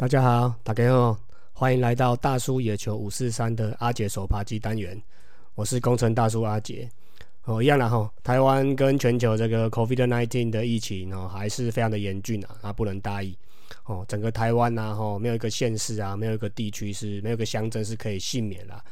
[0.00, 1.14] 大家好，大家好，
[1.52, 4.98] 欢迎来到大叔野球五四三的阿杰手扒鸡单元。
[5.54, 6.88] 我是工程大叔阿杰。
[7.44, 8.10] 哦，一样啦哈。
[8.22, 13.36] 台湾跟全球这个 COVID-19 的疫情哦，还是非常的严峻啊，啊，不能大意。
[13.84, 18.82] 哦，整个台湾呐，哈，没有一个县市啊，没有一个地区是没有一个乡镇是可以幸免啦。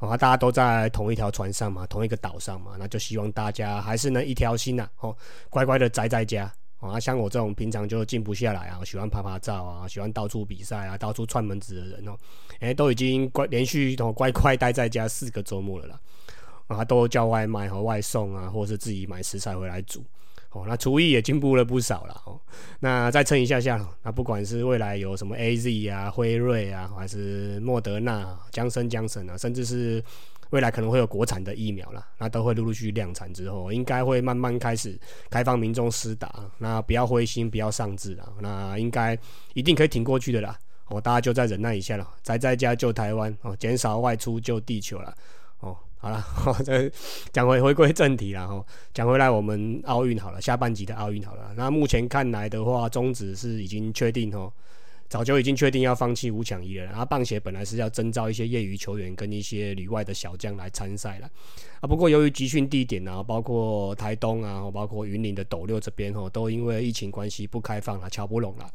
[0.00, 5.16] 哦，大家都在同一条船上嘛，同一个岛上嘛，那就希望大家还是能一条心呐，哦，
[5.48, 6.52] 乖乖的宅在家。
[6.80, 12.16] 啊，像我这种平常就静不下来啊，喜欢拍拍照啊，喜欢到处比赛啊，到处串门子的人哦，
[12.60, 16.00] 哎，都已经乖连续都乖乖待在家四个周末了啦。
[16.68, 20.04] 啊，都叫外卖和外送啊，或者是自己买食材回来煮。
[20.50, 22.38] 哦，那厨艺也进步了不少了哦。
[22.78, 30.04] 那再撑一下下，那不管是未来有什么 A Z 啊、辉瑞啊，还是莫德纳、江森、江森啊，甚至是
[30.50, 36.50] 未来可能会有国产的疫苗啦，那都会陆陆续续量产之后，应该会慢慢开始开放民众施打。
[36.58, 38.28] 那不要灰心，不要丧志啦。
[38.40, 39.18] 那应该
[39.54, 40.58] 一定可以挺过去的啦。
[40.88, 45.14] 哦，大家就再忍耐一下了，宅在家救台湾哦，减少外出救地球了。
[45.60, 45.76] 哦。
[46.00, 46.24] 好了，
[46.64, 46.88] 再
[47.32, 48.64] 讲回回归正题了哈。
[48.94, 51.52] 讲回来，我们奥运好了，下半集的奥运好了。
[51.56, 54.52] 那目前看来的话，终止是已经确定哦，
[55.08, 56.84] 早就已经确定要放弃五强一了。
[56.84, 61.30] 然后棒协本来是要征召一些业余球员跟一些旅外的小将来参赛了
[61.80, 61.88] 啊。
[61.88, 68.70] 不过由于集训地点啊，包括台东啊，包括云林的斗六这边哦，都因为疫情关系不开放了，瞧不拢了。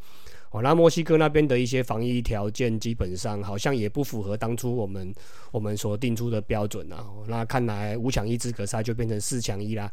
[0.51, 5.13] 哦，那墨西哥那边的一些防疫条件基本上好像也不符合当初我们
[5.51, 7.05] 我们所定出的标准啊。
[7.27, 9.91] 那看来五强一资格赛就变成四强一啦。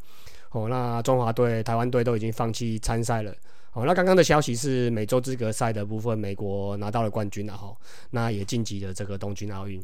[0.52, 3.34] 哦，那中华队、台湾队都已经放弃参赛了。
[3.72, 7.72] 哦，那刚刚的消息是美洲资格赛的部分，美国拿到了冠军了哈。
[8.10, 9.80] 那也晋级了这个东京奥运。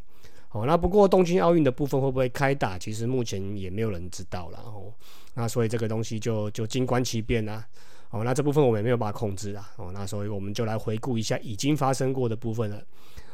[0.50, 4.58] 哦，那不过东京奥运的部分会不会开打，其实目前也没有人知道了。
[4.58, 4.92] 哦，
[5.34, 7.64] 那所以这个东西就就静观其变啊。
[8.10, 9.70] 哦，那这部分我们也没有办法控制啊。
[9.76, 12.82] 哦，那所以我们就来回顾一下已经发生过的部分了。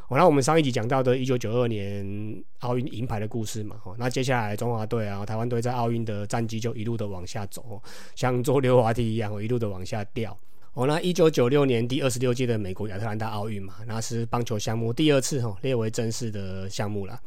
[0.09, 3.77] 哦，那我们上一集讲到的1992年奥运银牌的故事嘛。
[3.85, 7.81] 哦，那接下来中华队啊、台湾队在奥运的战绩就一路的往下走，
[8.15, 10.37] 像坐溜滑梯一样，一路的往下掉。
[10.73, 17.19] 哦，那一九九六年第二十六届的美国亚特兰大奥运嘛，那是棒球项目第二次哈列为正式的项目了。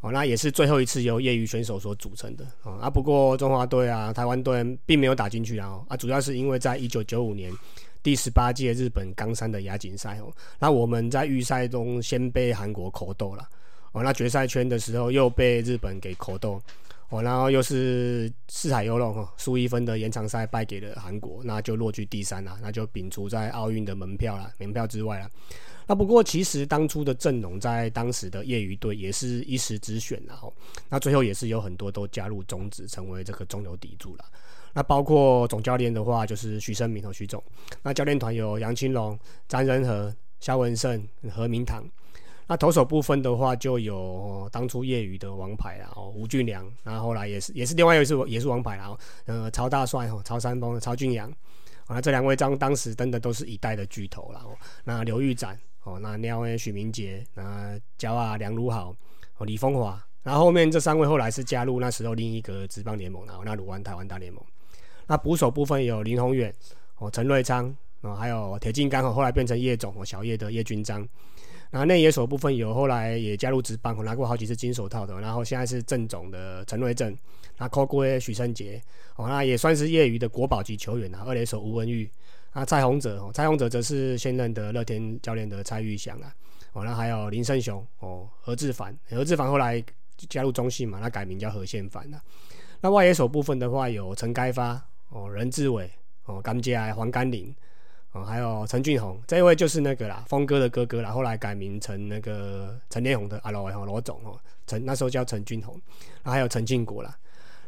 [0.00, 2.78] 哦，那也是最后一次由业余选手所组成的啊。
[2.82, 5.80] 啊，不过中华队啊、台湾队并没有打进去啊。
[5.88, 7.52] 啊，主要是因为在一九九五年
[8.04, 13.48] 第十八届日本冈山的亚锦赛哦，那我们在预赛中先被韩国口斗了。
[13.90, 16.62] 哦，那决赛圈的时候又被日本给口斗。
[17.08, 25.30] 哦，然后又是四海游龙哈，输一分的延长赛败给了韩国，那就落居第三啦，那就摒除在奥运的门票啦，门票之外啦。
[25.86, 30.52] 那不过其实当初的阵容在当时的业余队也是一时之选然后，
[30.88, 34.24] 那最后也是有很多都加入中职，成为这个中流砥柱了。
[34.72, 37.40] 那包括总教练的话就是徐生明和徐总，
[37.82, 39.16] 那教练团有杨清龙、
[39.46, 41.88] 张仁和、肖文胜、何明堂。
[42.48, 51.28] 那投手部分的话，就有当初业余的王牌啦，哦，吴俊良，然后后来也是也是另外一位也是王牌啊，呃，曹大帅哈，曹三丰、曹俊阳，
[51.86, 54.40] 啊，这两位当当时真的都是一代的巨头了。
[54.84, 58.94] 那刘玉展哦，那廖恩、许明杰，那焦啊梁如豪，
[59.38, 64.40] 哦李峰华，然后后面这三位后来是加入那时候另一个职棒联盟然后那鲁湾台湾大联盟。
[65.08, 66.54] 那捕手部分有林宏远
[66.98, 71.04] 哦，陈瑞昌哦，还有铁金刚哦，后来变成叶总哦，小叶的叶军章。
[71.70, 77.14] 那内野手部分有后来也加入职棒，拿过好几次金手套的，然后现在是正总的陈瑞正，
[77.58, 78.80] 那扣龟许胜杰，
[79.16, 81.24] 哦，那也算是业余的国宝级球员啊。
[81.26, 82.08] 二垒手吴文玉，
[82.52, 86.32] 啊，蔡宏哲，哦，蔡宏哲则是现任的乐天教练的蔡玉祥啊，
[86.72, 89.82] 哦，那还有林胜雄，哦，何志凡，何志凡后来
[90.28, 92.22] 加入中信嘛，那改名叫何宪凡了。
[92.80, 95.90] 那外野手部分的话有陈该发，哦，任志伟，
[96.26, 97.54] 哦，甘佳黄甘霖。
[98.16, 105.78] 哦，还有陈俊宏这一位就是那个啦，峰哥的哥哥啦，后来改名成那个陈天宏的阿罗罗总哦，陈那时候叫陈俊宏，
[106.22, 107.16] 还有陈庆国啦。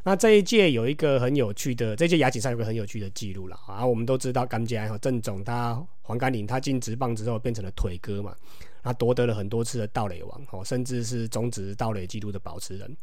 [0.04, 3.58] 那这一届有一个很有趣的，这届亚锦赛有个很有趣的记录啦。
[3.66, 8.34] 啊，我们都知道甘家哈郑总他黄甘霖他进职棒之后变成了腿哥嘛，
[8.82, 12.96] 他夺得了很多次的盗垒王哦，甚至是中职盗垒纪录的保持人。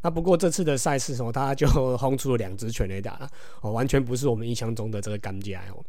[0.00, 1.68] 那不过这次的赛事哦，他就
[1.98, 3.30] 轰出了两支全垒打
[3.60, 5.84] 哦，完全不是我们印象中的这个甘家哦。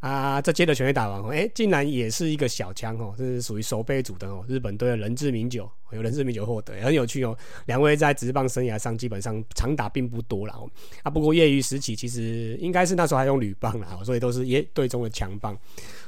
[0.00, 4.44] 啊，这届的全垒打王，哎，竟然也是一个小枪哦，这是属于守备组的哦。
[4.46, 7.36] 日本队的人质名酒，有人质名酒获得，很有趣哦。
[7.64, 10.70] 两位在职棒生涯上基本上常打并不多了哦。
[11.02, 15.58] 啊，不过业余时期其实应该是那时候还用铝棒啦，所以都是耶队中的强棒。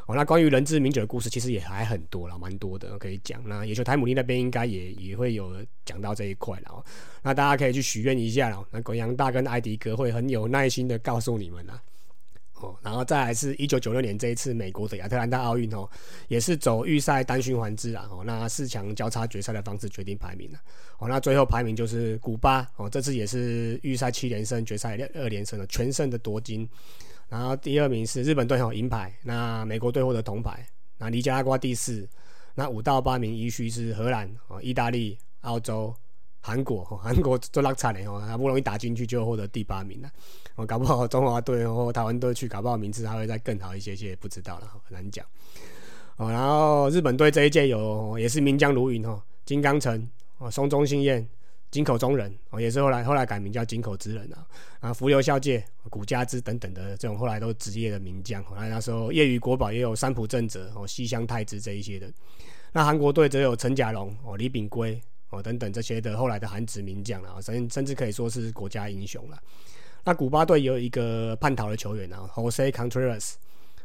[0.06, 3.42] 哦，那关于人质名酒的故事其实也还很多了，蛮多的可以讲。
[3.46, 5.50] 那野球台姆利那边应该也也会有
[5.84, 6.84] 讲到这一块了哦。
[7.22, 11.82] 那大家可以去许愿一下了，那鬼阳大跟艾迪哥会很有耐心的告诉你们啦。
[12.60, 15.88] 哦，然后再来是一九九六年这一次美国的亚特兰大奥运哦，
[16.28, 20.58] 也是走预赛单循环制啊，哦，那四强交叉决赛的方式决定排名了，
[20.98, 26.68] 哦，那最后排名就是古巴哦，这次也是预赛七连胜，决赛二连胜的全胜的夺金，
[27.28, 30.66] 然后第二名是日本队哦，银牌，那美国队获得铜牌，
[30.96, 32.08] 那尼加拉瓜第四，
[32.54, 35.94] 那五到八名依序是荷兰哦，意大利、澳洲。
[36.40, 40.08] 韩国，韩国做拉惨的哦，好不容易打进去就获得第八名了。
[40.58, 45.24] 我搞不好中华队或台湾队去，搞不好名次还会再更好一些些，不知道了，很难讲。
[46.16, 50.04] 哦，然后日本队这一届有也是名将如云哦，金刚城
[50.38, 51.24] 哦，松中信彦、
[51.70, 54.44] 金口中人哦，也是后来后来改名叫金口之人啊。
[54.80, 58.44] 啊，福流孝介、古家之等等的这种后来都职业的名将。
[58.56, 62.12] 那那时候业余国宝也有三浦正则哦、西乡太子这一些的。
[62.72, 65.00] 那韩国队则有陈甲龙哦、李炳圭。
[65.30, 69.38] 哦，等等这些的后来的韩殖名将了，甚甚至可以说是国家英雄了。
[70.08, 73.34] 那古巴队有一个叛逃的球员啊，Jose Contreras，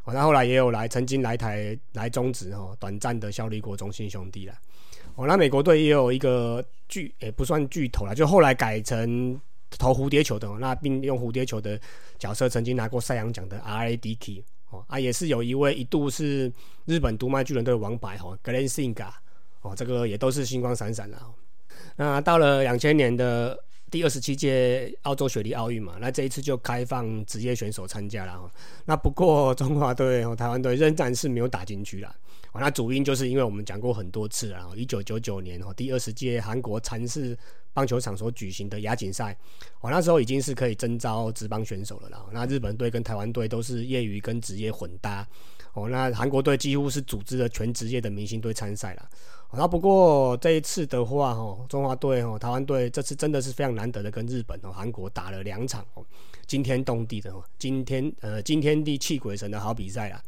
[0.05, 4.53] 哦，他后来也有来，曾经来台来中职哦，短暂的效力过中信兄弟了。
[5.15, 9.37] 哦，那美国队也有一个巨，也不算巨头了，就后来改成
[9.71, 11.77] 投蝴蝶球的，那并用蝴蝶球的
[12.17, 16.49] 角色曾经拿过赛扬奖的 Radke，哦啊，也是有一位一度是
[16.85, 19.09] 日本独卖巨人队王牌哈，Glenn Singa。
[19.59, 21.21] 哦，这个也都是星光闪闪的。
[21.97, 23.59] 那到了两千年的
[23.93, 28.51] 第二十七届澳洲雪梨奥运嘛，那这一次就开放职业选手参加了。
[28.85, 32.11] 那不过中华队和台湾队仍然是没有打进去了。
[32.55, 37.37] 那主因就是因为我们讲过很多次啊，一九九九年哦第二十届韩国禅寺
[37.71, 39.37] 棒球场所举行的亚锦赛，
[39.81, 42.25] 哦那时候已经是可以征召职棒选手了啦。
[42.31, 45.27] 那日本队跟台湾队都是业余跟职业混搭。
[45.73, 49.09] 哦，那韩国队几乎是组织了全职业的明星队参赛了。
[49.55, 56.03] 那不过这一次的话，哦，中华队哦，台湾队这次真的是非常难得的跟日本哦、韩国打了两场哦，
[56.47, 60.21] 惊天动地的哦，惊天呃惊天地泣鬼神的好比赛啦。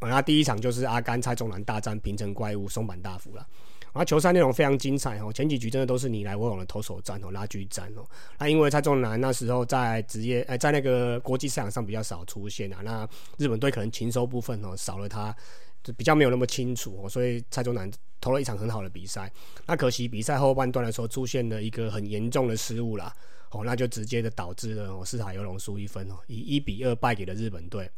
[0.00, 3.46] 那第一场就是阿甘蔡中南大战平成怪物松坂大辅了。
[3.92, 8.02] 啊，球赛内容非常精彩哦，前几局真的都是你来我往的投手战哦，拉锯战哦。
[8.38, 13.06] 那因为蔡仲南那时候在职业，呃，在那个国际赛场上比较少出现啊，那
[13.36, 15.34] 日本队可能禽收部分哦少了他，
[15.82, 17.90] 就比较没有那么清楚，所以蔡宗南
[18.20, 19.30] 投了一场很好的比赛。
[19.66, 23.14] 那可惜比赛后半段的时候出现了一个很严重的失误啦，
[23.50, 27.90] 哦，那就直接的导致了哦四海游龙输一分哦，以一比二败给了日本队。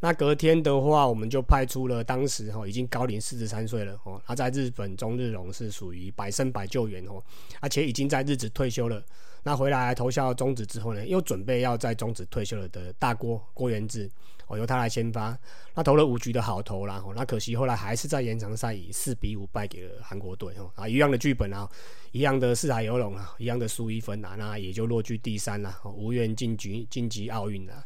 [0.00, 7.22] 那隔天的话，我们就派出了当时哈已经高龄四十三岁了哦，他在日本中日龙是属于百胜百救援哦，
[7.60, 9.00] 而且已经在日子退休了。
[9.44, 14.10] 那回来投效中职之后呢，又准备要在中职退休了的大郭郭元志
[14.52, 15.36] 哦，由他来先发。
[15.74, 21.66] 那投了五局的好投啦，哦，那可惜后来还是在延长赛以四比五败给了韩国队哦，啊，一样的剧本啊，
[22.12, 27.82] 一样的四海游龙啊，一样的输一分啊，那也就落居第三了，无缘晋级晋级奥运了。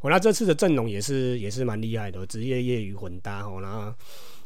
[0.00, 3.94] 我那这次的阵容也是也是蛮厉害的，职业业余混搭哦，然后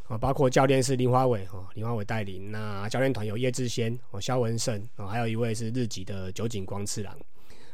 [0.09, 7.17] 啊包括教练是林华伟哦，林华伟带领，那教练团有叶志先哦，肖文胜哦，还有一位是日籍的酒井光次郎。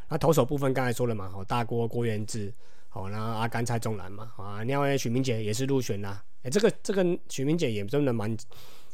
[0.08, 2.52] 那投手部分刚才说了嘛，哦大郭郭元志，
[2.92, 6.24] 哦那阿甘蔡中南嘛，啊另外许明杰也是入选啦。
[6.42, 8.36] 哎这个这个许明杰也真的蛮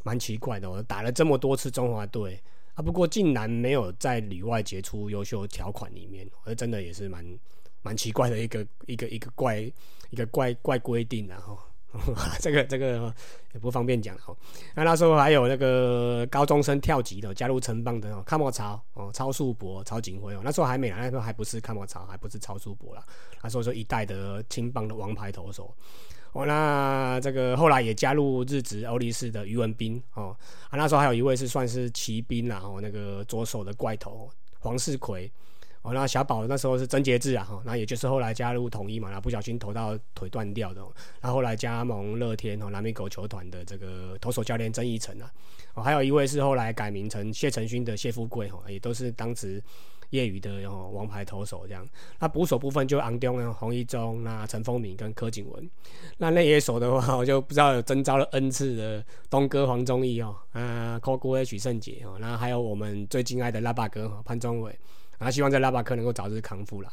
[0.05, 2.43] 蛮奇怪的，哦，打了这么多次中华队
[2.75, 7.25] 啊，不过竟然没有在里外杰出优秀条款里面，我真的也是蛮。
[7.81, 9.61] 蛮奇怪的一个一个一个怪
[10.11, 11.57] 一个怪怪规定然后
[12.39, 13.13] 这个这个
[13.55, 14.37] 也不方便讲哦。
[14.75, 20.41] 那那时候还有那个高中生跳级的加入城邦的哦，看莫超哦，超速博超警徽哦。
[20.45, 23.03] 那时候还没来，那时候还不是看莫超，还不是超速博啦。
[23.43, 25.75] 那时候说一代的青棒的王牌投手
[26.33, 26.45] 哦。
[26.45, 30.37] 那这个后来也加入日职欧力士的余文斌哦。
[30.69, 35.31] 啊，那时候还有一位是算是骑兵啦哦，那个左手的怪头黄世奎。
[35.83, 40.81] 哦，那小宝那时候是贞节制啊，哈，那也就是后来加入统一嘛，然后不小心投到腿断掉的，
[41.21, 45.31] 然后后来加盟乐天哦，南美狗球团的这个投手教练曾义成啊，
[45.75, 49.63] 哦，还有一位是后来改名成谢承勋的谢富贵哈，也都是当时
[50.11, 51.87] 业余的哦王牌投手这样。
[52.19, 55.71] 那捕手部分就昂东啊、洪一中、那陈丰敏跟柯景文。
[56.17, 64.77] 那内野手的话，我就不知道有征召了 N 次的东哥黄忠义哦，啊，高国威许胜杰哦，那还有我们最敬爱的拉巴哥哈潘宗伟。
[65.19, 66.89] 那，希望在拉巴克能够早日康复了。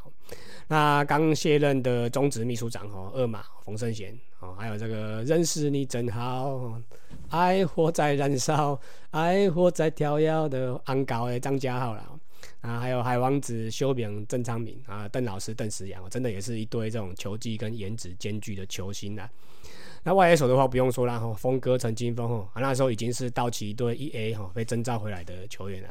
[0.67, 6.82] 那刚卸任的中职秘书长哦，二马冯胜贤哦，还有这个认识你真好，
[7.29, 8.79] 爱火在燃烧，
[9.12, 12.20] 爱火在跳跃的安高的张家浩了。
[12.62, 19.29] 啊，还有海王子修炳郑昌明啊，邓老师邓石阳，真的也是一堆这种球技跟颜值兼具的球星啊。
[20.01, 25.89] 那外野手的话不用说了哈，峰哥陈金峰哦，那时候已经是道奇队一 A 哈被征召回来的球员了。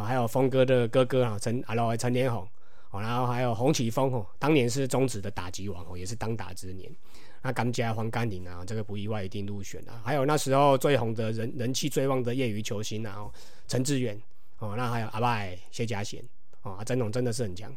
[0.00, 2.48] 还有峰哥的哥哥啊，陈阿老陈连红，
[2.90, 6.90] 哦，然后还有洪启峰哦，当年是中职的打击王哦，也是当打之年。
[7.42, 10.00] 那甘家黄甘霖啊，这个不意外一定入选啊。
[10.04, 13.28] 还有那时候最红的人人气最旺的业余球星啊，
[13.66, 14.16] 陈志远
[14.60, 16.22] 哦，那还有阿拜谢家贤
[16.62, 17.74] 哦，曾总真的是很强。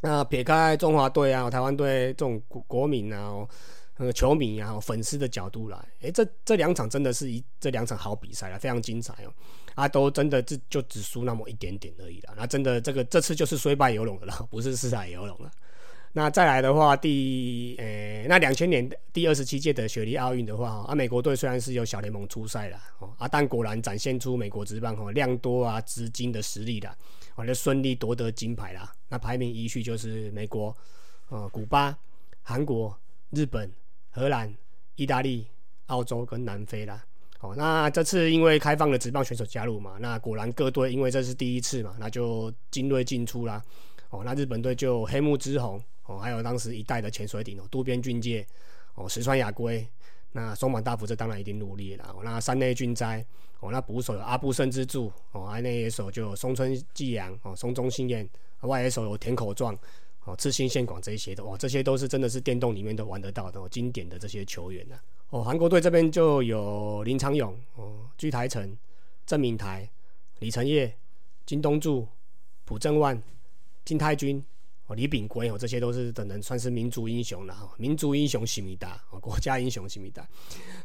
[0.00, 3.46] 那撇开中华队啊、台湾队这种国国民啊、
[3.96, 9.32] 呃球迷啊、粉丝的角度来，诶，这这两场真的是一这两场好比赛啊，非常精彩哦。
[9.74, 12.34] 啊，都真的就就只输那么一点点而已了。
[12.36, 15.50] 那真的这个这次就是虽败犹荣了，不是四海游龙了。
[16.12, 26.96] 那再来的话，第呃，那两千年第二十七届的雪梨奥运的话，啊，美国队虽然是由小联盟出赛了，哦，啊，但果然展现出美国职棒哦量多啊资金的实力的，
[27.34, 28.92] 完了顺利夺得金牌啦。
[29.08, 30.76] 那排名依序就是美国、
[31.30, 31.98] 呃，古巴、
[32.42, 32.96] 韩国、
[33.30, 33.68] 日本、
[34.14, 34.54] 荷兰、
[34.94, 35.46] 意大利、
[35.86, 37.04] 澳洲跟南非啦。
[37.40, 43.60] 哦，那这次因为开放了职棒选手加入嘛，那果然各队因为这是第一次嘛，那就精锐进出啦。
[44.10, 45.82] 哦，那日本队就黑木之宏。
[46.06, 48.46] 哦，还有当时一代的潜水艇哦，渡边俊介，
[48.94, 49.88] 哦，石川雅圭，
[50.32, 52.14] 那松坂大辅这当然一定努力了。
[52.22, 53.24] 那山内俊哉，
[53.60, 58.28] 哦，那捕手有阿部胜之助，哦，内野手就有松村纪阳，哦，松中信彦，
[58.60, 59.74] 外野手有田口壮，
[60.24, 64.98] 哦，赤新线广这些的，哦，这些都是真的是电动里面都玩得到的哦经典的这些球员呢。
[65.30, 68.76] 哦，韩国队这边就有林长勇，哦，居台成，
[69.26, 69.88] 郑明台，
[70.38, 70.96] 李承业，
[71.44, 72.08] 金东柱，
[72.64, 73.20] 朴正万，
[73.84, 74.44] 金泰君。
[74.86, 80.28] 哦，李炳圭哦，这些都是等人算是民族英雄了哈，民族英雄西米达哦，国家英雄西米达。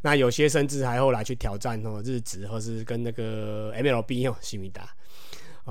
[0.02, 4.90] 那有些甚至还后来去挑战哦日职，或是跟那个 MLB 哦西米达。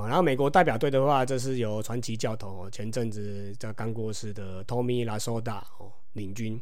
[0.07, 6.61] 然后美国代表队的话，这是由传奇教头，前阵子在刚过世的 Tommy La Soda 哦领军。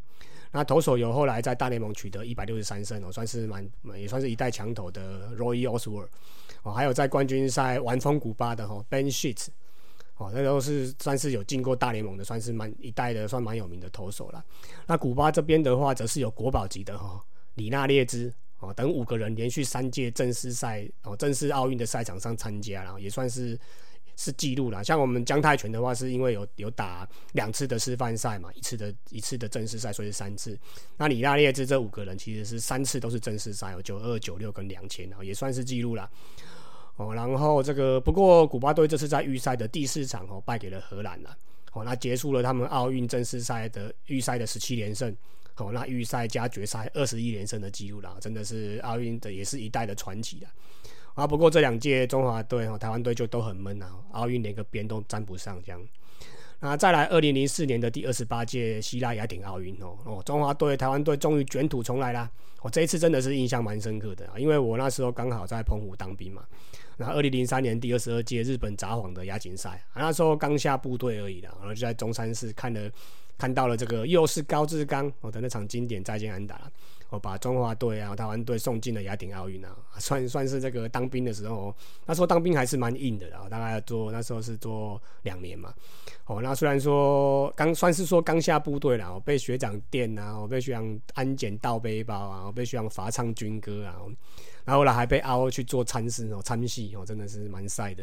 [0.52, 6.08] 那投手有后来在大联盟取得一百六十三胜哦，算是蛮也算是一代强投的 Roy Oswalt
[6.62, 9.48] 哦，还有在冠军赛玩疯古巴的哈 Ben Sheets。
[10.18, 14.42] 哦，那都是算是有进过大联盟的，算是蛮一代的，算蛮有名的投手了。
[14.86, 17.22] 那古巴这边的话，则是有国宝级的哈
[17.56, 18.32] 里纳列兹
[18.74, 23.58] 等五个人连续三届正式赛哦正式奥运的赛场上参加，然后也算是
[24.16, 24.82] 是记录了。
[24.82, 30.58] 像我们姜泰拳的话，是因为有有打两次的示范赛嘛，一次的一次的正式赛，所以是三次。
[30.96, 36.08] 那里纳列兹这五个人其实是三次都是正式赛，有九二、九六跟两千，然后也算是记录了。
[36.96, 41.36] 哦，然后这个不过古巴队这次在预赛的第四场哦败给了荷兰了，
[41.72, 45.14] 哦，那结束了他们奥运正式赛的预赛的十七连胜，
[45.56, 50.48] 哦，那预赛加决赛二十一连胜的记录啦，真的是奥运的也是一代的传奇了。
[51.14, 55.80] 啊，不过这两届中华队哦台湾队就都很闷啊，奥运连个边都沾不上这样。
[56.60, 62.30] 那再来二零零四年的第二十八届希腊雅典奥运哦哦，中华队台湾队终于卷土重来啦！
[62.62, 66.44] 哦，这一次真的是印象蛮深刻的啊，因为我那时候刚好在澎湖当兵嘛。
[66.96, 72.90] 那二零零三年第二十二届日本札幌的亚锦赛，那时候刚下部队而已的，然后就在中山市看了，
[73.38, 76.70] 看到了这个又是高志刚哦的那场经典再见安打，
[77.10, 81.74] 我把中华队啊台湾队送进了雅典奥运啊，算算是这个当兵的时候，
[82.04, 85.72] 那时候当兵还是蛮硬的啊，大概做那时候是做两年嘛，
[86.26, 93.96] 哦，那虽然说刚算是说刚下部队啦，我被学长电啊，我被学长安检倒背包啊，我被学长罚唱军歌啊。
[94.64, 98.02] 然后来还被凹去做参事哦，参戏哦，真的是蛮晒的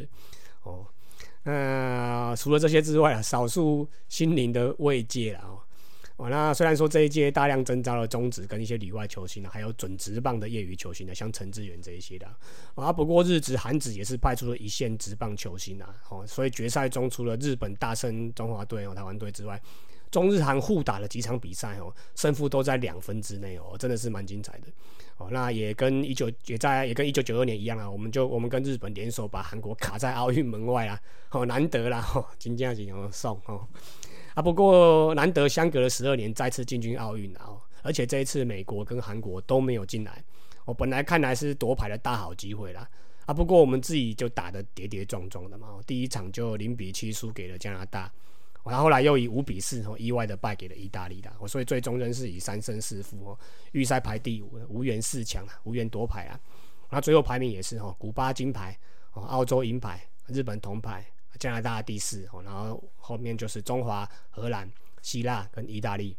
[0.63, 0.85] 哦。
[1.43, 5.59] 那除了这些之外啊，少数心灵的慰藉了哦。
[6.29, 12.25] 那虽然说这一届大量征召了中职跟一些里外球星啊，还有准职棒的业余球星的，像陈志远这一些的
[12.75, 12.93] 啊。
[12.93, 15.93] 不过日职、韩子也是派出了一线职棒球星啊。
[16.09, 19.61] 哦，所以决赛中除了日本大胜中华队和、台湾队之外，
[20.13, 24.67] 中日韩互打了几场比赛哦，胜负都在两分之内哦，真的是蛮精彩的。
[25.17, 31.01] 哦，那也跟一九也在也跟一九九二年一样啊，我们就我们跟日本联手把韩国卡在奥运门外啊，
[31.31, 33.67] 哦难得啦，哦金佳锦哦送哦
[34.35, 40.23] 啊，不过难得相隔了十二年再次进军奥运啊，而且这一次美国跟韩国都没有进来，
[40.65, 42.87] 我本来看来是夺牌的大好机会啦
[43.25, 48.11] 啊，不过我们自己就打的跌跌撞撞的嘛，第一场就零比七输给了加拿大。
[48.65, 53.37] 然后后来又以五比四哦意外的败给了意大利的，所以最终仍是以三胜四负哦
[53.73, 56.39] 预赛排第五，无缘四强啊，无缘夺牌啊。
[56.89, 58.77] 那最后排名也是哦，古巴金牌
[59.13, 61.05] 哦，澳洲银牌，日本铜牌，
[61.39, 66.15] 加拿大第四哦，然后后面就是中华、荷兰、希腊跟意大利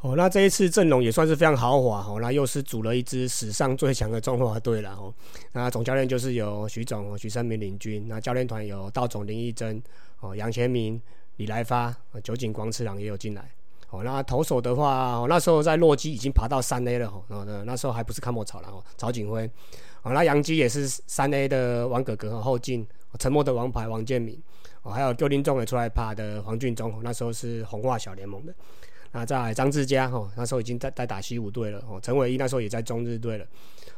[0.00, 0.14] 哦。
[0.16, 5.12] 那这一次阵容也算是非常豪华哦，那又是组了一支史上最强的中华队了哦。
[5.52, 9.82] 那总教练就是有徐总、徐生明领军，那教练团有道总林义珍
[10.20, 10.98] 哦、杨前明。
[11.42, 13.50] 李来发、酒井光次郎也有进来。
[13.90, 17.08] 哦，那投手的话，那时候在洛基已经爬到三 A 了。
[17.08, 18.68] 哦，那那时候还不是看莫草了。
[18.68, 19.44] 哦，曹景辉。
[20.02, 22.86] 哦，那杨基也是三 A 的王哥哥和后进，
[23.18, 24.40] 沉默的王牌王建民。
[24.82, 28.54] 哦，还有丢林中也出来爬的黄俊忠，那时候是红化小联盟的。
[29.10, 32.00] 那在张志佳哦，那时候已经在在打西武队了哦。
[32.00, 33.44] 陈伟一那时候也在中日队了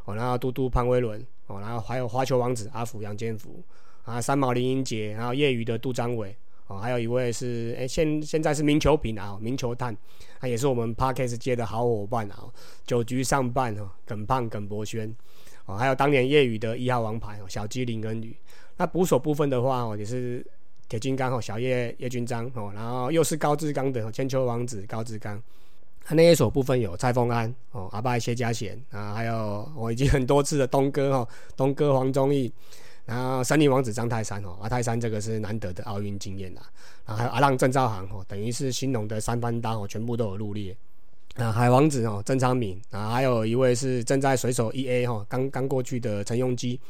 [0.07, 0.17] 哦。
[0.17, 3.63] 然后嘟嘟潘威伦哦，然后还有花球王子阿福杨建福
[4.03, 6.37] 啊，三毛林英杰，然后业余的杜张伟
[6.67, 9.97] 哦，还有一位是哎现现在是名球品啊，名球探，
[10.41, 12.45] 他也是我们 Parkes 界的好伙伴啊。
[12.87, 15.15] 九局上半哦，耿胖耿博轩
[15.67, 18.37] 哦，还有当年业余的一号王牌哦，小鸡林根宇。
[18.77, 20.45] 那捕手部分的话哦，也是。
[20.87, 25.43] 铁金刚哦，小叶叶军章哦，然后又是高志刚的千秋王子高志刚，
[26.05, 32.53] 他那一手部分有蔡丰安哦，阿拜谢家贤啊，还有我已经很多次的东哥哦，东哥黄忠义，
[33.05, 36.63] 然后森林王子张泰山哦，阿泰山这个是难得的奥运经验啦，
[37.07, 40.77] 然后还有阿浪郑兆航哦，等于是新农的三番刀哦，全部都有入列，
[41.37, 46.81] 啊海王子哦郑昌敏啊，还有一位是正在水手 E A 哈刚刚过去的陈庸基。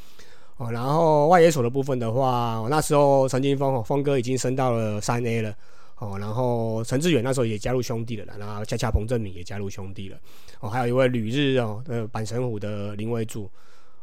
[0.57, 5.53] 哦，然后外野手的部分的话，那时候陈金峰哦，峰哥已经升到了三 A 了，
[5.99, 10.17] 哦，然后陈志远那时候也加入兄弟了，然后恰恰彭正明也加入兄弟了，
[10.61, 13.51] 哦，还有一位旅日哦，呃，板神虎的林威柱，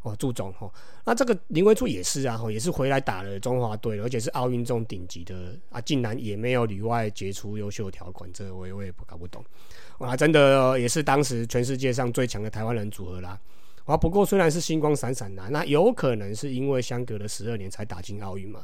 [0.03, 0.71] 哦，祝总哦，
[1.05, 9.45] 那这个林威柱也是啊，也是回来打了中华队，而且是奥运中顶级的啊，竟然也没有里外杰出优秀条款，这我我也不搞不懂，
[9.99, 13.39] 哇，真的也是当时全世界上最强的台湾人组合啦。
[13.85, 18.63] 啊，不过虽然是星光闪闪啦，那有可能是因为相隔了十二年才打进奥运嘛？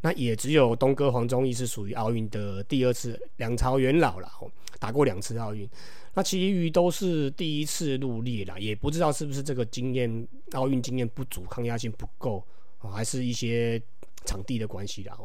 [0.00, 4.30] 那也只有东哥黄忠义是属于奥运的第二次两朝元老了，
[4.78, 5.68] 打过两次奥运。
[6.14, 12.44] 那其余都是第一次入列了，也不知道是不是这个经验奥运经验不足，抗压性不够，
[12.78, 13.80] 还是一些
[14.24, 15.16] 场地的关系啦，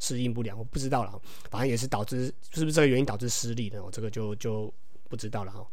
[0.00, 1.18] 适应不良，我不知道了。
[1.50, 4.72] 反正也是导致是不是这个原因导致失利的，我这个就就
[5.08, 5.66] 不知道了哈。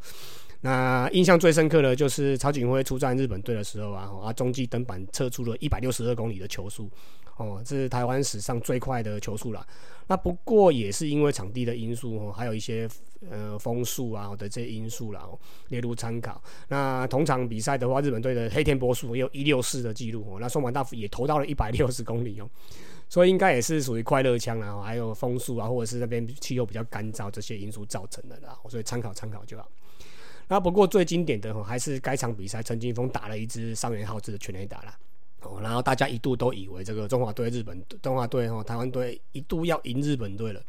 [0.61, 6.89] 那印象最深刻的就是曹景辉出战日本队的时候啊，啊中继登板测出了一百六十二公里的球速，
[7.37, 9.65] 哦，这是台湾史上最快的球速了。
[10.07, 12.89] 那不过也是因为场地的因素哦，还有一些
[13.29, 15.25] 呃风速啊的这些因素啦，
[15.69, 16.41] 列入参考。
[16.67, 22.49] 那同场比赛的话，日本队的黑田博树也有一六四的记录哦，那松坂大辅也投到了一百六十公里哦，
[23.07, 29.69] 所以应该也是属于快乐枪啊，还有风速啊，或者是那边气候比较干燥这些因素造成的啦，所以参考参考就好。
[30.49, 34.93] 那不过最经典的哈，还是该场比赛陈金峰打了一支伤员号志的全垒打了
[35.41, 40.61] 哦，然后大家一度都以为这个中华队、日本中华队哈、台湾队一度要赢日本队了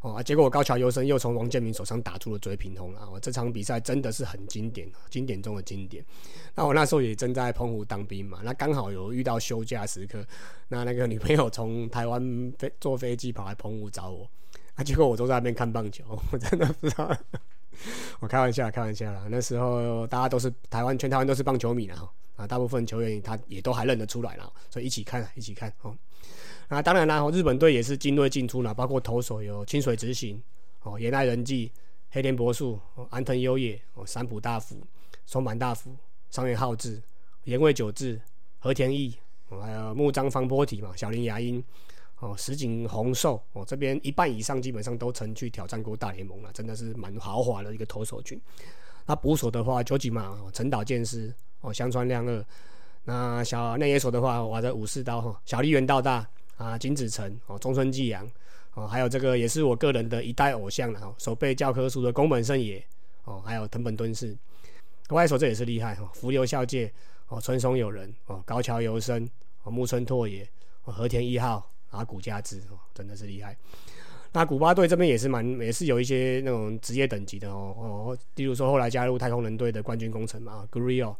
[0.00, 6.04] 哦，结果高桥优生又从王建民手上打出了追平通了哦，这场比赛真的是很经典，经典中的经典。
[6.54, 10.24] 那我那时候也正在澎湖当兵嘛，那刚好有遇到休假时刻，
[10.68, 14.28] 那那个女朋友从台湾飞坐飞机跑来澎湖找我，
[14.74, 17.10] 啊，结果我都在那边看棒球，我真的不知道。
[18.20, 19.26] 我开玩笑，开玩笑啦。
[19.30, 21.96] 那时候大家都是台湾，全台湾都是棒球迷啦，
[22.38, 25.94] 啊，大部分球员他也都还认得出来了，所以一起看，一起看哦。
[26.68, 30.40] 那当然啦，日本队也是精锐进出啦，包括投手有清水直行、
[30.82, 31.72] 哦，岩濑仁纪、
[32.10, 32.78] 黑田博树、
[33.10, 34.80] 安藤优也、哦，三浦大辅、
[35.26, 35.96] 松坂大辅、
[36.30, 37.02] 上原浩志、
[37.44, 38.20] 岩尾久志、
[38.60, 39.16] 和田义，
[39.50, 41.62] 还有木章方波体嘛，小林牙音。
[42.20, 48.40] 哦，石井宏寿哦，这边一半以上基本上都曾去挑战过大联盟了，真的是蛮豪华的一个投手群。
[49.06, 52.44] 那捕手的话，九井嘛，陈岛健司哦，香川亮二。
[53.04, 58.28] 那小内野手的话，我的武士刀哈，小笠原道大啊，金子成哦，中村纪阳
[58.74, 62.84] 哦，还有这个也是我个人的一代偶像了哈，手背教科书的宫本胜也
[63.24, 64.36] 哦，还有藤本敦士。
[65.10, 66.92] 外手这也是厉害哈，福流孝介
[67.28, 69.28] 哦，村松有人哦，高桥由生
[69.62, 70.48] 哦，木村拓也
[70.84, 71.70] 哦，和田一号。
[71.90, 73.56] 啊，古加兹哦，真的是厉害。
[74.32, 81.16] 那古巴队这边也是蛮，也是有一些那种职业等级的哦哦，例如说后来加入太空人队的冠军工程嘛 g r i o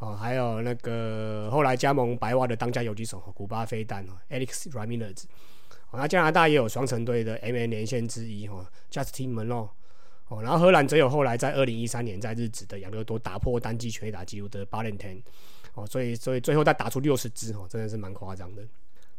[0.00, 5.24] 哦，还有那个后来加盟白袜的当家游击手古巴飞弹哦，Alex Ramirez。
[5.90, 9.68] 哦那加拿大也有双城队的 M N 连线之一哦，Justin Monroe。
[10.28, 15.22] 哦，然后荷兰则有后来在二零一三年在日职的养乐多打破单季全打纪录的 b a l e n t i n
[15.74, 18.62] 哦，所以所以最后再打出六十支哦，真的是蛮夸张的。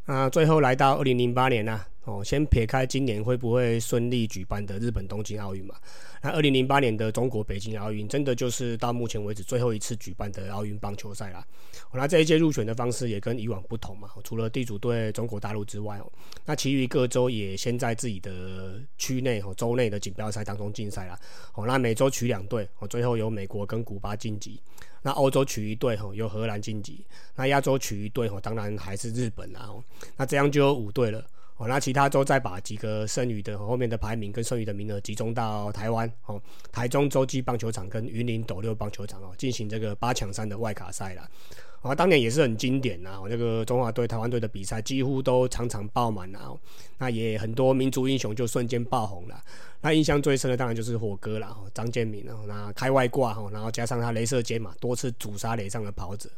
[0.05, 5.75] 那最后来到二零零八年呐，哦，先撇开今年会不会顺利举办的日本东京奥运嘛，
[6.23, 11.45] 那二零零八年的中国北京奥运，真的就是到目前为止最后一次举办的奥运棒球赛啦。
[11.91, 16.11] 哦那这一届入选的方式也跟以往不同嘛，除了地主队中国大陆之外哦，
[16.43, 21.19] 那其余各州也先在自己的区内哦州内的锦标赛当中竞赛啦。
[21.53, 24.59] 哦，那每周取两队，哦，最后由美国跟古巴晋级。
[25.03, 29.69] 那欧洲取一队吼，由荷兰晋级；那亚洲取一队吼，当然还是日本啦。
[30.17, 31.23] 那这样就有五队了。
[31.57, 41.29] 哦，那其他州再把几个剩余的后面的排名跟剩余的名额集中到台湾哦，台中洲际棒球场跟云林斗六棒球场哦，进行这个八强赛的外卡赛啦。
[41.81, 46.51] 啊，当年也是很经典呐，这个中华队、台湾队的比赛几乎都场场爆满啊，
[46.99, 49.43] 那也很多民族英雄就瞬间爆红了。
[49.81, 56.29] 那印象最深的当然就是火哥了，张建民啊，那开外挂哈，然后加上他镭射肩嘛，多次阻杀垒上的跑者。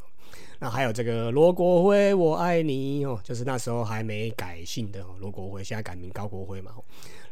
[0.64, 6.72] 那还有这个罗国辉，我爱你哦，就是那时候还没改姓的罗国辉，现在改名高国辉嘛。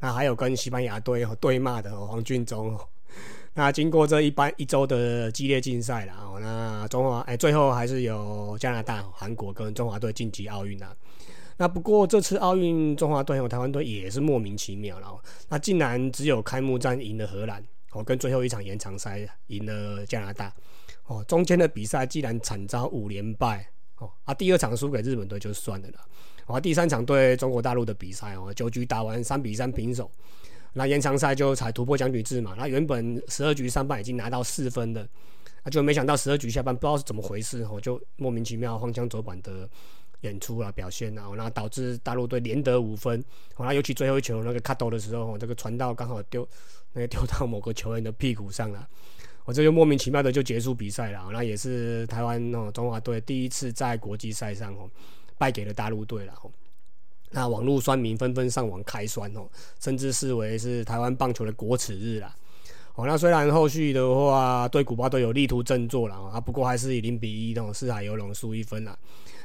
[0.02, 2.78] 那还有跟西班牙队对骂的黄俊忠。
[3.54, 10.94] 那经过这一般一周的激烈竞赛了哦，那中华哎最后还是有加拿大、韩国跟中华队晋级奥运啊。
[11.56, 15.08] 那不过这次奥运中华队和台湾队也是莫名其妙了，
[15.48, 17.64] 那竟然只有开幕战赢了荷兰
[17.94, 20.54] 哦，跟最后一场延长赛赢了加拿大
[21.12, 26.00] 哦，中间的比赛既然惨遭五连败哦啊，第二场输给日本队就算了了，
[26.46, 30.10] 啊第三场对中国大陆的比赛哦，九局打完三比三平手。
[30.74, 35.06] 那延长赛就才突破奖举制嘛，那原本十二局上半已经拿到四分的，
[35.66, 39.70] 那就没想到十二局下半不知道是怎么回事哦，就莫名其妙荒腔走板的
[40.22, 43.22] 演出啊表现啊，那导致大陆队连得五分，
[43.58, 46.48] 那尤其最后一球那个卡斗的时候哦，这个传到刚好丢
[46.94, 48.88] 那个丢到某个球员的屁股上了，
[49.52, 54.90] 这就莫名其妙的就结束比赛了，那也是台湾哦中华队第一次在国际赛上哦
[55.38, 56.52] 败给了大陆队了哦。
[57.32, 59.48] 那网络酸民纷纷上网开酸哦，
[59.80, 62.36] 甚至视为是台湾棒球的国耻日了。
[63.02, 68.96] 哦，那虽然后续的话对古巴队有力图振作了啊，不过还是以零比一那种四海游龙输一分了。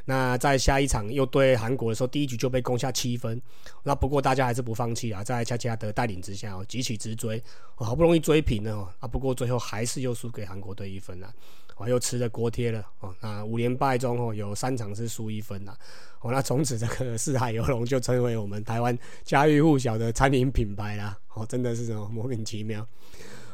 [0.04, 3.40] 那在下一场又对韩国的时候，第一局就被攻下七分。
[3.82, 7.42] 那不过大家还是不放弃啊，在恰恰的带领之下哦，急起直追，
[7.76, 11.32] 好不容易追平了哦啊，不过最后还是又输给韩国队一分了。
[11.78, 13.14] 哦，又吃了锅贴了哦。
[13.20, 15.74] 那五连败中哦，有三场是输一分了。
[16.20, 21.18] 哦，那从此这个四海游龙就成为我们台湾家喻户晓的餐饮品牌啦。
[21.34, 22.86] 哦，真的是什么莫名其妙。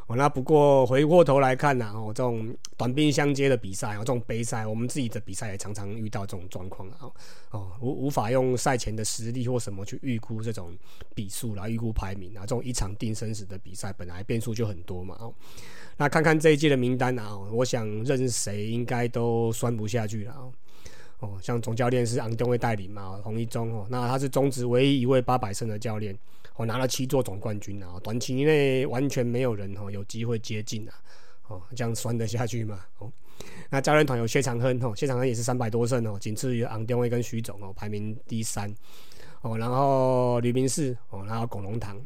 [0.09, 7.11] 哦，那不过回过头来看呐，哦，这种短兵相接的比赛，哦，这种杯赛，我们自己的比赛也常常遇到这种状况啊。
[7.51, 10.77] 哦，无无法用赛前的实力或什么去预估这种
[11.15, 12.41] 比数啦，预估排名啊。
[12.41, 15.17] 这种一场定生死的比赛，本来变数就很多嘛。
[15.21, 15.33] 哦，
[15.97, 20.51] 那看看这一届的名单啊，我想任谁应该都酸不下去了。
[21.21, 26.19] 哦，像总教练是昂东会带领嘛，洪一中哦，那他是中职唯一一位八百胜的教练。
[26.57, 30.95] 我拿了七座总冠军啊，短期内完全没有人哦有机会接近啊，
[31.49, 32.81] 哦这样算得下去吗？
[32.99, 33.11] 哦，
[33.71, 38.73] 那教练团有谢长亨哦，谢长亨也是三百多胜哦，仅次于昂定威跟徐总哦，排名第三
[39.41, 41.99] 哦，然后吕明士哦，然后龚龙堂，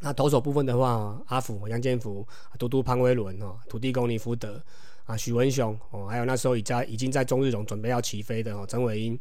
[0.00, 2.26] 那投手部分的话，阿福、杨建福、
[2.58, 4.62] 嘟嘟潘威伦哦，土地公尼福德
[5.06, 9.18] 啊，许文雄哦，还有那时候已在已经在中日龙准备要起飞的哦，陈伟英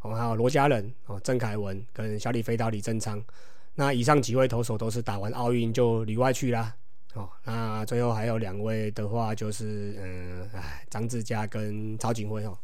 [0.00, 3.22] 哦，还有罗家人哦，郑凯文跟小李飞刀李正昌。
[3.74, 6.74] 那以上几位投手都是打完奥运就里外去啦，
[7.14, 12.56] 哦，那最后还有两位的话就是嗯，哎，张志佳跟曹景辉哦。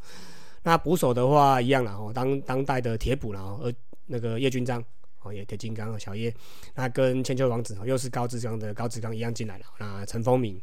[0.62, 3.72] 那捕手的话一样啦，哦，当当代的铁捕啦，呃，
[4.06, 4.84] 那个叶军章
[5.22, 6.34] 哦，也铁金刚哦，小叶，
[6.74, 9.64] 那跟千秋王子又是高志刚的高志刚一样进来了。
[9.78, 10.60] 那陈风敏，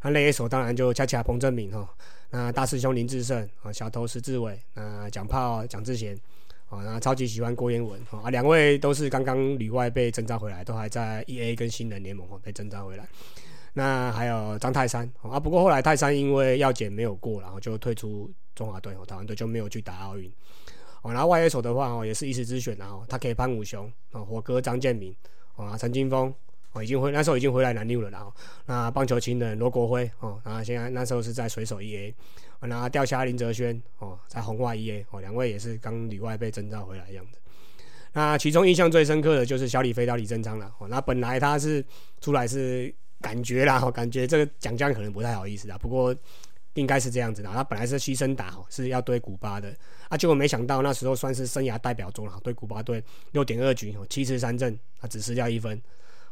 [0.00, 1.86] 那内野手当然就恰恰彭正明哦，
[2.30, 6.18] 那大师兄林志胜啊，小头石志伟，那蒋炮蒋志贤。
[6.72, 13.06] 啊，然后超级喜欢郭彦文啊，两位都是刚刚旅外被征召回来，都还在 E A 跟新人联盟哦被征召回来。
[13.74, 20.32] 那还有张泰山啊，不过后来泰山因为药检没有过，然后就退出中华队哦，台湾队就没有去打奥运。
[21.02, 25.14] 哦，然后外野手的话哦，也是一时之选啊，他可以潘武雄啊，火哥张建民
[25.56, 26.32] 啊，陈金峰。
[26.72, 28.26] 哦，已经回那时候已经回来南六了啦。
[28.66, 32.14] 那棒球情人罗国辉哦，然后现在那时候是在水手 E A，
[32.60, 37.38] 那钓虾林哲轩哦，在红袜 E A 哦，两位也是刚里外被征召回来一样的。
[38.14, 40.88] 那其中印象最深刻的就是小李飞到李正昌了哦。
[40.88, 41.84] 那本来他是
[42.20, 45.76] 出来是感觉啦，感觉这个奖将可能不太好意思啊。
[45.78, 46.14] 不过
[46.74, 49.74] 应该是这样子的，他本来是牺牲打是要对古巴的
[50.08, 55.78] 啊，结果没想到那时候算是生涯代表作了，对古巴队六点二局七次三振，他只失掉一分。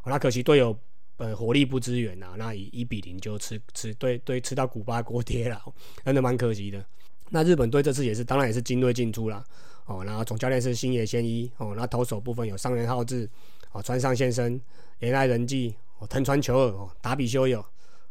[0.03, 0.77] 哦那可惜队友
[1.19, 5.63] 呃火力不支援呐，那以一比零就吃吃对对吃到古巴锅贴了，
[6.05, 6.85] 真的蛮可惜的。
[7.29, 9.45] 那日本队这次也是当然也是精锐进出了
[9.87, 13.29] 哦，然后总教练是星野先一哦，那投手部分有上原浩志
[13.73, 14.61] 哦，川上先生、
[14.99, 17.65] 岩爱人纪哦，藤川球二哦，达比修友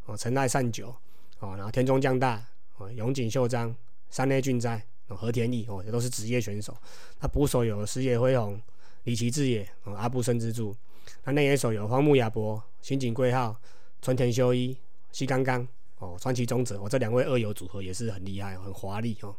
[0.05, 0.95] 哦，陈奈善久
[1.39, 2.45] 哦，然后田中将大
[2.77, 3.75] 哦，永井秀章、
[4.09, 6.77] 山内俊哉哦，和田义哦，也都是职业选手。
[7.19, 8.61] 那捕手有石野辉宏、
[9.03, 10.75] 李奇志也哦，阿部生之助。
[11.23, 13.55] 那内野手有荒木雅博、新井贵浩、
[14.01, 14.77] 春田修一、
[15.11, 19.35] 西刚刚哦，川崎中者哦，这两位二游组合也是很厉害、很华丽哦。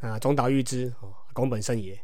[0.00, 1.98] 那中岛裕之哦，宫本胜也。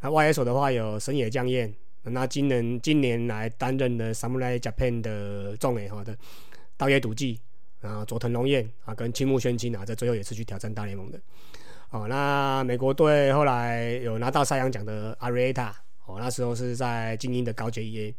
[0.00, 6.16] 那外野手的话有神野将彦，那今年近年来担任的 Samurai Japan 的重野哈的
[6.76, 7.38] 道野笃纪，
[7.80, 11.20] 然后佐藤龙彦啊跟青木宣清啊，在最后也是去挑战大联盟的。
[11.90, 15.70] 哦，那美国队后来有拿到赛扬奖的 Arieta
[16.06, 18.12] 哦，那时候是在精英的高阶 EA。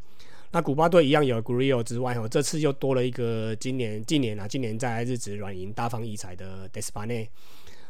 [0.55, 7.27] 那古巴队一样有 Grillo 之外，哦，这次又多了一个今年近年啊，今年在日职软银大放异彩的 Despane。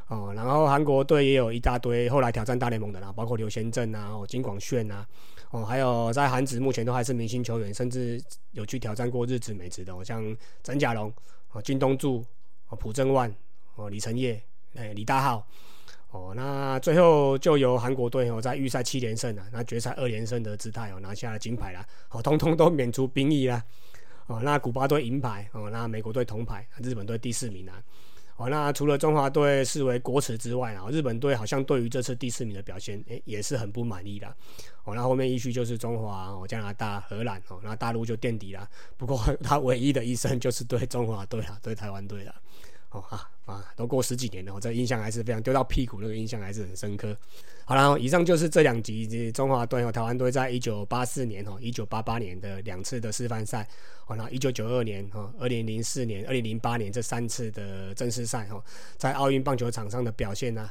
[0.07, 5.05] 哦，然后韩国队也有一大堆后来挑战大联盟的啦，包括刘贤正啊、哦金广炫啊，
[5.51, 8.19] 哦，还有在韩职目前都还是明星球员，甚至
[8.53, 11.13] 有去挑战过日职、美职的，像曾甲龙、
[11.51, 12.25] 哦金东柱、
[12.69, 13.31] 哦朴正万、
[13.75, 14.41] 哦李承业、
[14.73, 15.47] 哎李大浩。
[16.15, 23.61] 哦，那最后就由韩国队哦在预赛七连胜啊，那决赛二连胜的姿态哦拿下了金牌啦，哦，通通都免除兵役啦，
[24.27, 27.83] 哦，那古巴队银牌哦，那美国队铜牌，日本队第四名啊，
[28.37, 34.27] 哦，那除了中华队视为国耻之外啊，日本队好像对于这次第四名的表现，诶也是很不满意的，
[34.85, 42.33] 哦，那后面一区就是中华哦、加拿大、荷兰哦，那大陆就垫底了，不过 他唯一的一胜就是对中华队啊，对台湾队了。
[42.95, 47.15] 哦啊啊，都过十几年了，我这印象还是非常丢到屁股，那个印象还是很深刻。
[47.65, 53.67] 好了，以上就是这两集中华队和台湾队在一九八四年哦、一九八八年的两次的示范赛，
[54.07, 58.63] 哦，那一九九二年哈、二零零四年、二零零八年这三次的正式赛哈，
[58.97, 60.69] 在奥运棒球场上的表现呢？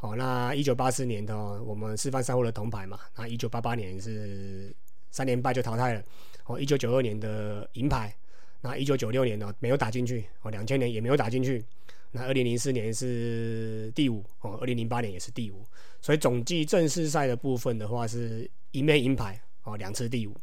[0.00, 4.74] 哦，那一九八四年的我们示范赛获得铜牌嘛，那一九八八年是
[5.10, 6.02] 三连败就淘汰了，
[6.46, 8.14] 哦，一九九二年的银牌。
[8.60, 11.64] 那一九九六年呢没有打进去哦，两千年也没有打进去，
[12.10, 15.64] 那二零零四年是第五哦，二零零八年也是第五，
[16.00, 20.34] 所以总计正式赛的部分的话是一枚银牌哦，两次第五，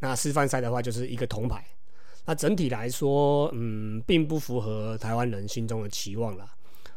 [0.00, 1.64] 那示范赛的话就是一个铜牌，
[2.24, 6.52] 那整体来说嗯，并不符合台湾人心中的期望啦。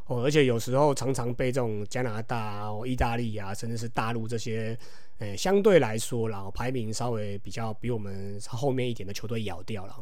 [0.07, 4.77] 哦，而且有时候常常被这种加拿大、意大利啊，甚至是大陆这些，
[5.19, 9.95] 诶，相对来说然后，排名稍微比较比我们后面一点的球队咬掉了。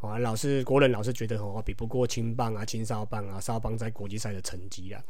[0.00, 5.02] 哦，老是国人老是觉得哦，比不过青棒啊、青少棒啊、少棒在国际赛的成绩啊。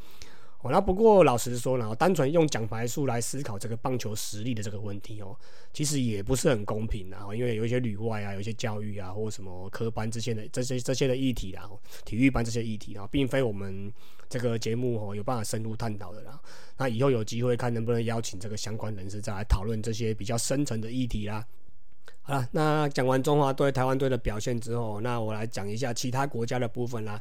[0.63, 5.37] 哦，那不过老实说呢，单纯用奖牌数来思考这个棒球实力的这个问题哦，
[5.73, 7.27] 其实也不是很公平啊。
[7.35, 11.69] 因为有一些旅外啊，有一些教育啊，或什么科班这些的这些这些的议题啦，
[12.05, 13.93] 体育班这些议题啊，并非我们
[14.29, 16.41] 这个节目哦有办法深入探讨的啦。
[16.77, 21.47] 那以后有机会看能不能邀请这个相关人士再来讨论这些比较深层的议题啦。
[22.23, 27.21] 好了，那讲完中华队、台湾队的表现之后，那我来讲一下其他国家的部分啦。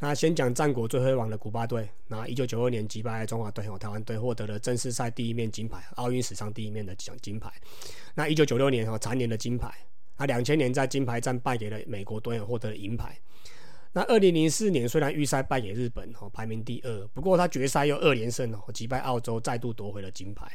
[0.00, 7.52] 那先讲战国最辉煌的古巴队，那一九九二年击败中华队和台湾队，获得了正式赛第一面金牌，奥运史上第一面的奖金牌。
[8.14, 9.70] 那一九九六年哈蝉联的金牌，
[10.16, 13.18] 那两千年在金牌战败给了美国队，获得了银牌。
[13.92, 20.50] 那二零零四年虽然预赛败给日本哦，排名第二，不过他决赛又二连胜哦，击败澳洲，再度夺回了金牌。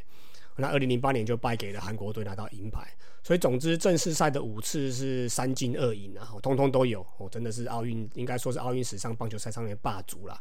[0.56, 2.88] 那二零零八年就败给了韩国队，拿到银牌。
[3.24, 10.40] 所以总之，正式赛的五次是三金二银啊，通通都有哦，真的是奥运应该说是奥运史上棒球赛上面霸主了。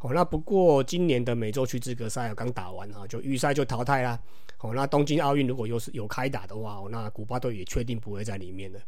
[0.00, 4.20] 哦，那不过今年的美洲区资格赛刚打完啊，就预赛就淘汰啦。
[4.60, 8.80] 哦，那东京奥运如果又是有开打的话，那古巴队也确定不会在里面了。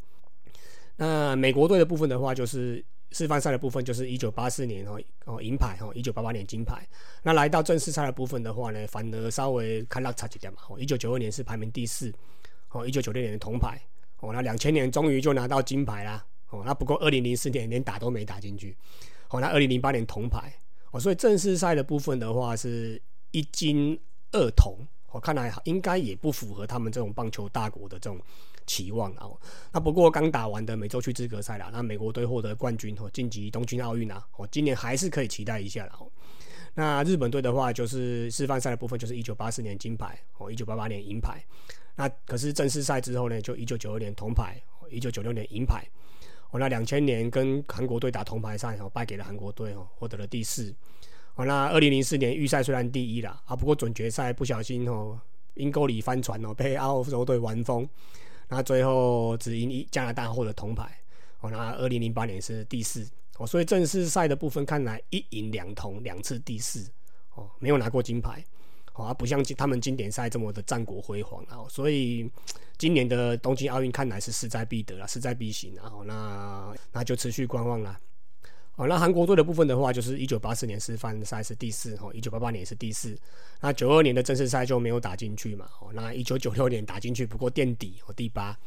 [0.95, 6.87] 那美国队的部分的话，就是示范赛的部分，就是一九八四年哦哦银牌哦，一九八八年金牌。
[7.23, 10.59] 那来到正式赛的部分的话呢，反而稍微看落差一点嘛。
[10.69, 12.13] 哦，一九九二年是排名第四。
[12.73, 13.77] 哦，一九九六年的铜牌，
[14.21, 18.73] 哦，那两千年终于就拿到金牌啦，哦，那不过二零零四年连打都没打进去，
[19.27, 20.53] 哦，那二零零八年铜牌，
[20.91, 23.99] 哦，所以正式赛的部分的话是一金
[24.31, 24.77] 二铜，
[25.11, 28.17] 我看来应该也不符合他们这种棒球大国的这种
[28.65, 29.29] 期望啊。
[29.71, 35.93] 那不过刚打完的美洲区资格赛啦，那美国队获得冠军哦，晋级东京奥运啊，哦，今年还是可以期待一下了。
[36.73, 41.43] 那日本队的话，就是示范赛的部分就是一九八四年金牌，哦，一九八八年银牌。
[41.95, 45.85] 那可是正式赛之后呢，就一九九二年铜牌，一九九六年银牌，
[46.51, 50.73] 哦，那两千年跟韩国队打铜牌赛哦，败给了韩国队哦，获得了第四。
[51.35, 55.19] 哦，那二零零四年预赛虽然第一啦，啊，不过准决赛不小心哦，
[55.55, 57.87] 阴沟里翻船哦，被澳洲队玩疯，
[58.51, 60.91] 那最后只赢一加拿大获得铜牌。
[61.39, 63.09] 哦，那二零零八年是第四。
[63.37, 66.85] 哦，所以正式赛的部分看来一赢两铜，两次第四。
[67.33, 68.43] 哦，没有拿过金牌。
[68.91, 72.29] 啊，不像他们经典赛这么的战国辉煌啊，所以
[72.77, 75.89] 今年的东京奥运看来是势在必得了，势在必行啊。
[76.05, 77.97] 那那就持续观望了。
[78.81, 83.15] 哦，那韩国队的部分的话，就是一九八四年示范赛是第四，哦，一九八八年是第四，
[83.59, 85.67] 那九二年的正式赛就没有打进去嘛。
[85.79, 88.57] 哦，那一九九六年打进去，不过垫底哦，第八。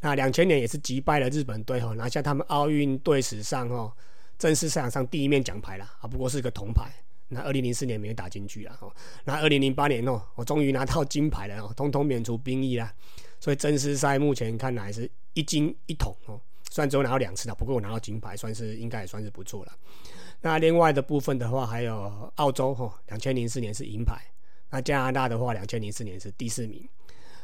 [0.00, 3.90] 那两千年也是击败了日本队，哦，拿下他们奥运队史上哦
[4.38, 6.92] 正式赛场上第一面奖牌了啊，不过是个铜牌。
[7.28, 8.92] 那二零零四年没有打进去了哦，
[9.24, 12.92] 那二零零八年哦，我终于拿到金牌了哦，通通免除兵役啦，
[13.40, 16.38] 所以正式赛目前看来是一金一铜哦，
[16.74, 19.72] 虽然只有拿到两次了，不过我拿到金牌，算是应该也算是不错了。
[20.40, 24.20] 那另外的部分的话，还有澳洲哈，两千零四年是银牌。
[24.70, 26.84] 那加拿大的话，两千零四年是第四名。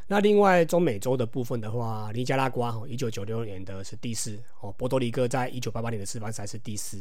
[0.09, 7.01] 那另外中美洲的部分的话，尼加拉瓜哈，一九九六年的是第四哦，波多黎各在一九八八年的世帆赛是第四。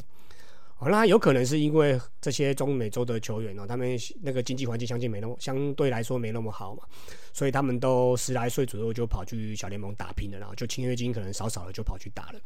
[0.79, 6.83] 哦，那有可能是因为这些中美洲的球员哦，他们那个经济环境相对没那么相对来说没那么好嘛，
[7.33, 12.39] 所以他们都十来岁左右就跑去小联盟打拼了，然后就签约金可能少少的就跑去打了。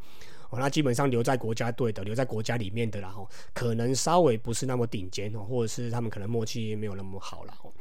[0.49, 7.71] 哦，那基本上留在国家队的，留在国家里面的，然后可能稍微不是那么顶尖哦，或者是他们可能默契没有那么好了哦。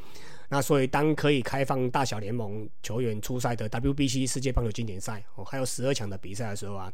[0.50, 6.92] 那所以当可以开放大小联盟球员出赛的 WBC 世界棒球经典赛哦，还有十二强的比赛的时候啊。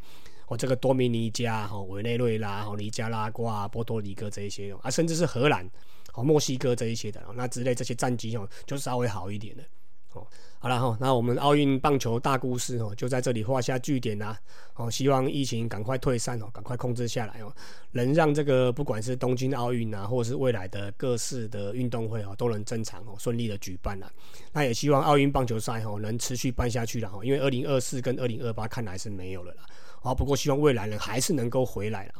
[0.48, 5.64] 哦，这个多米尼加、哈委内瑞拉、哈尼加拉瓜、波多黎各这一些哦，啊，甚至是荷兰、
[6.14, 9.62] 哦墨西哥这一些的，那之类这些战绩哦，就稍微好一点的。
[10.14, 10.26] 哦，
[10.58, 14.36] 好了哈，那我们奥运棒球大故事哦，就在这里画下句点啦。
[14.74, 17.54] 哦，希望疫情赶快退散哦，赶快控制下来哦，
[17.92, 24.10] 能让这个不管是东京奥运啊，或者是未来的各式的运动会哦，都能正常哦顺利的举办了。
[24.50, 29.64] 那也希望奥运棒球赛哦能持续办下去了哈，因为二零二四跟二零二八看来是没有了啦。
[30.02, 32.14] 啊，不过希望未来人还是能够回来了，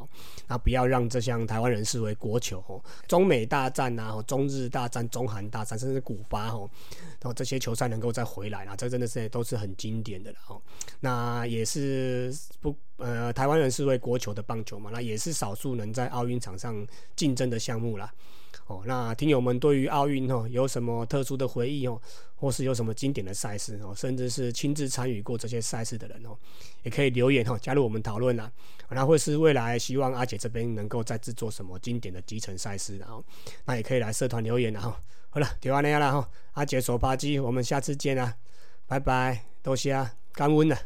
[0.47, 6.69] 那不要让这项台湾人视为国球哦，中美大战啊，中日大战、中韩大战，甚至古巴哦，
[7.21, 10.61] 然后这些球赛能够再回来了，这真的是都是很经典的了哦。
[10.99, 18.11] 那也是不呃，台湾人视为国球的棒球嘛，那也是少数能在奥运场上竞争的项目啦。
[18.67, 21.99] 哦，那听友们对于奥运哦有什么特殊的回忆哦，
[22.39, 26.37] 或是有什么经典的赛事哦，甚至是亲自参与过这些赛事的人哦，
[26.83, 28.49] 也可以留言哦，加入我们讨论啦。
[28.89, 33.23] 那会是未来希望阿姐这边能够再制作什么经典的集成赛事，然后
[33.65, 34.95] 那也可以来社团留言然后
[35.29, 38.33] 好了，就完那样了哈，阿姐手扒鸡，我们下次见啦，
[38.87, 40.77] 拜拜，多谢啊，干温了。